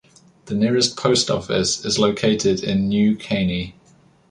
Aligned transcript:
The 0.45 0.55
nearest 0.55 0.97
post 0.97 1.29
office 1.29 1.85
is 1.85 1.99
located 1.99 2.63
in 2.63 2.89
New 2.89 3.15
Caney. 3.15 3.75